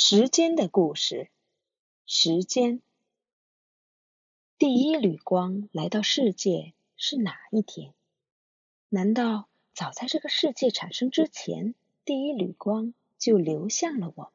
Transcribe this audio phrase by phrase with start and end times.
[0.00, 1.28] 时间的故事。
[2.06, 2.80] 时间，
[4.56, 7.94] 第一缕光来到世界是哪一天？
[8.88, 11.74] 难道早在这个世界产生之前，
[12.04, 14.32] 第一缕光就流向了我们？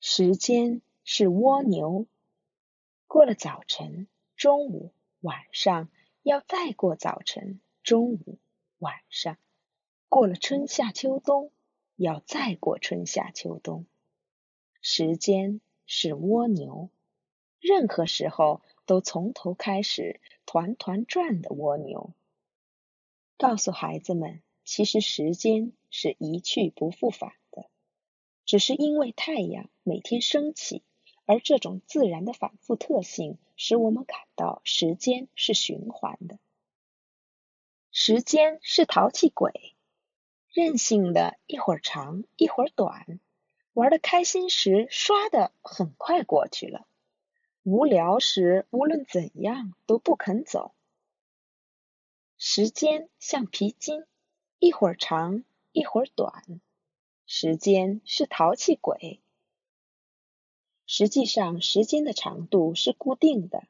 [0.00, 2.06] 时间是蜗牛，
[3.06, 5.90] 过了早晨、中午、晚上，
[6.22, 8.38] 要再过早晨、中午、
[8.78, 9.36] 晚上，
[10.08, 11.52] 过了春夏秋冬。
[12.02, 13.84] 要再过春夏秋冬，
[14.80, 16.88] 时间是蜗牛，
[17.60, 22.14] 任何时候都从头开始团团转的蜗牛。
[23.36, 27.68] 告诉孩子们，其实时间是一去不复返的，
[28.46, 30.82] 只是因为太阳每天升起，
[31.26, 36.38] 而这种自然的反复特性，使我们感到时间是循环的。
[37.90, 39.74] 时间是淘气鬼。
[40.52, 43.20] 任性的，一会儿长，一会儿短，
[43.72, 46.86] 玩的开心时，唰的很快过去了；
[47.62, 50.72] 无聊时，无论怎样都不肯走。
[52.36, 54.04] 时间像皮筋，
[54.58, 56.60] 一会儿长，一会儿短。
[57.26, 59.20] 时间是淘气鬼。
[60.84, 63.68] 实际上，时间的长度是固定的，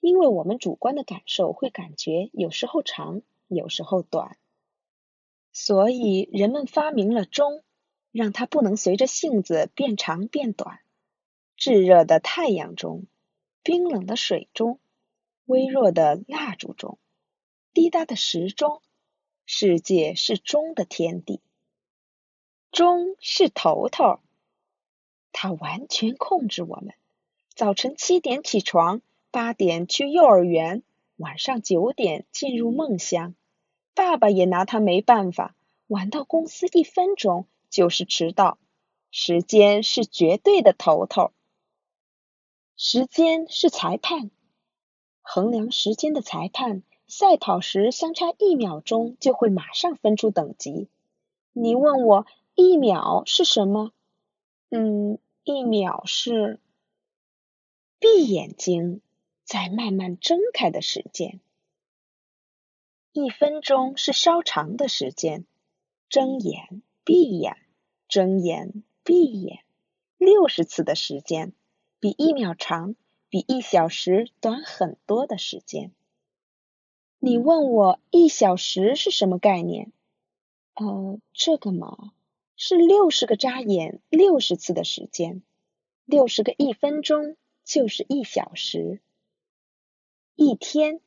[0.00, 4.38] 因为我们主观的感受会感觉有时候长，有时候短。
[5.52, 7.62] 所以人们发明了钟，
[8.10, 10.80] 让它不能随着性子变长变短。
[11.56, 13.06] 炙热的太阳钟，
[13.62, 14.80] 冰冷的水钟，
[15.44, 16.98] 微弱的蜡烛钟，
[17.72, 18.82] 滴答的时钟，
[19.44, 21.40] 世界是钟的天地。
[22.70, 24.20] 钟是头头，
[25.30, 26.94] 它完全控制我们。
[27.54, 30.82] 早晨七点起床，八点去幼儿园，
[31.16, 33.34] 晚上九点进入梦乡。
[33.94, 35.54] 爸爸也拿他没办法，
[35.86, 38.58] 晚到公司一分钟就是迟到。
[39.10, 41.32] 时间是绝对的头头，
[42.76, 44.30] 时间是裁判，
[45.20, 50.88] 衡量时间的裁判，赛跑时相差一秒钟就会马上分出等级。
[51.52, 53.92] 你问我一秒是什么？
[54.70, 56.58] 嗯，一秒是
[57.98, 59.02] 闭眼睛
[59.44, 61.38] 再慢慢睁开的时间。
[63.14, 65.44] 一分钟是稍长的时间，
[66.08, 67.58] 睁眼闭眼，
[68.08, 69.62] 睁眼闭眼，
[70.16, 71.52] 六十次的时间，
[72.00, 72.96] 比一秒长，
[73.28, 75.92] 比一小时短很多的时间。
[77.18, 79.92] 你问我一小时是什么概念？
[80.74, 82.14] 呃，这个嘛，
[82.56, 85.42] 是六十个眨眼，六十次的时间，
[86.06, 89.02] 六十个一分钟就是一小时，
[90.34, 91.02] 一天。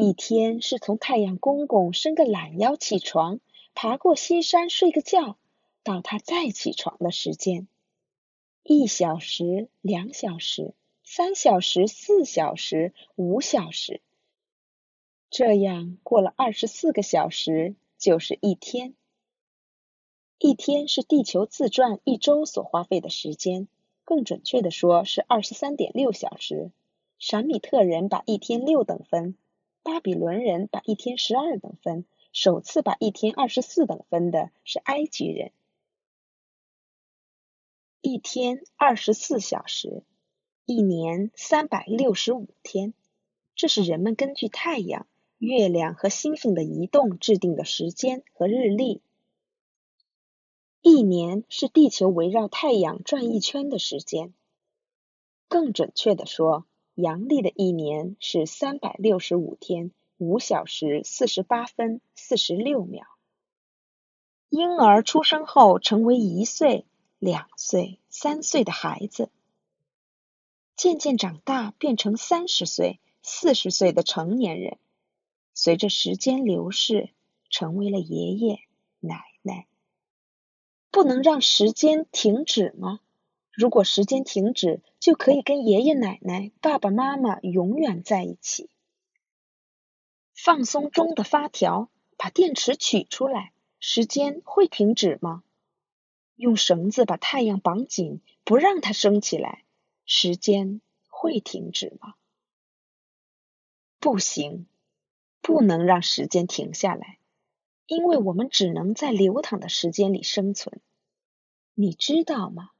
[0.00, 3.40] 一天是从太阳公公伸个懒腰起床，
[3.74, 5.36] 爬过西山睡个觉，
[5.82, 7.66] 到他再起床的时间。
[8.62, 10.72] 一小时、两小时、
[11.02, 14.00] 三小时、四小时、五小时，
[15.30, 18.94] 这样过了二十四个小时就是一天。
[20.38, 23.66] 一天是地球自转一周所花费的时间，
[24.04, 26.70] 更准确的说是二十三点六小时。
[27.18, 29.34] 闪米特人把一天六等分。
[29.82, 35.52] 巴比伦人把一天十二等分，首次把一天二十四等分的是埃及人。
[38.00, 40.04] 一天二十四小时，
[40.66, 42.94] 一年三百六十五天，
[43.56, 45.06] 这是人们根据太阳、
[45.38, 49.02] 月亮和星星的移动制定的时间和日历。
[50.80, 54.32] 一年是地球围绕太阳转一圈的时间，
[55.48, 56.67] 更准确的说。
[57.00, 63.06] 阳历的一年是三百六十五天五小时四十八分四十六秒。
[64.48, 66.86] 婴儿出生后成为一岁、
[67.20, 69.30] 两岁、三岁的孩子，
[70.74, 74.78] 渐渐长大变成三十岁、四十岁的成年人，
[75.54, 77.10] 随着时间流逝，
[77.48, 78.58] 成为了爷爷
[78.98, 79.68] 奶奶。
[80.90, 82.98] 不能让时间停止吗？
[83.58, 88.70] 如果时间停止，就可以跟爷爷奶奶、爸爸妈妈永远在一起。
[90.32, 95.42] 放松钟的发条，把电池取出来，时间会停止吗？
[96.36, 99.64] 用绳子把太阳绑紧，不让它升起来，
[100.04, 102.14] 时间会停止吗？
[103.98, 104.68] 不行，
[105.40, 107.18] 不能让时间停下来，
[107.86, 110.80] 因为我们只能在流淌的时间里生存。
[111.74, 112.70] 你知道吗？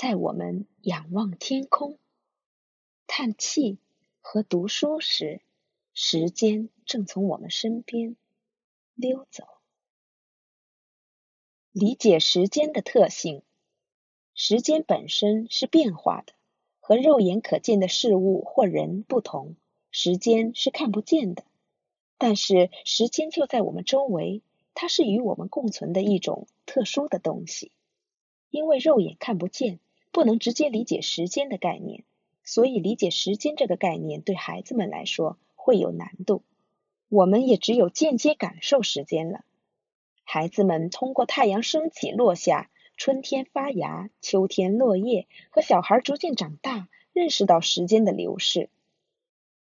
[0.00, 1.98] 在我们仰望天空、
[3.08, 3.78] 叹气
[4.20, 5.40] 和读书时，
[5.92, 8.14] 时间正从我们身边
[8.94, 9.42] 溜走。
[11.72, 13.42] 理解时间的特性，
[14.34, 16.32] 时间本身是变化的，
[16.78, 19.56] 和肉眼可见的事物或人不同。
[19.90, 21.44] 时间是看不见的，
[22.18, 24.42] 但是时间就在我们周围，
[24.74, 27.72] 它是与我们共存的一种特殊的东西。
[28.48, 29.80] 因为肉眼看不见，
[30.18, 32.02] 不能直接理解时间的概念，
[32.42, 36.42] 所以理解时间这个概念对孩子们来说会有难度。
[37.08, 39.44] 我们也只有间接感受时间了。
[40.24, 42.68] 孩子们通过太阳升起、落下。
[42.96, 48.70] 春天发芽，秋天落叶，和小孩逐渐长大，认识到时间的流逝。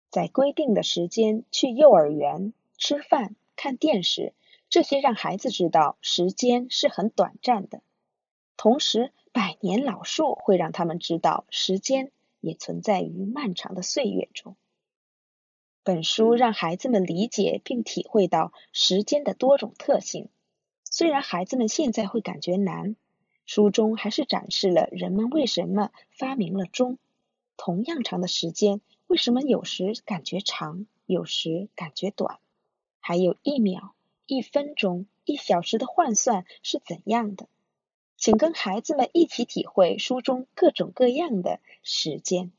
[0.09, 4.31] 在规定的时间去幼儿园、吃饭、看电视，
[4.69, 7.81] 这些让孩子知道时间是很短暂的。
[8.55, 9.11] 同时，
[9.59, 14.55] 年老树会让他们知道时间也存在于漫长的岁月中。
[15.83, 20.29] 本书让孩子们理解并体会到时间的多种特性，
[20.83, 22.95] 虽然孩子们现在会感觉难。
[23.45, 26.97] 书中还是展示了人们为什么发明了钟。
[27.55, 32.39] 同样长的时间，为什么有时感觉长，有时感觉短？
[32.99, 33.95] 还有一秒、
[34.25, 37.47] 一分钟、一小时的换算是怎样的？
[38.17, 42.51] 请跟孩子们一起体会书中各种各样的时间。